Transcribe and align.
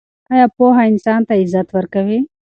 آیا 0.33 0.47
پوهه 0.55 0.81
انسان 0.91 1.21
ته 1.27 1.33
عزت 1.43 1.67
ورکوي؟ 1.73 2.19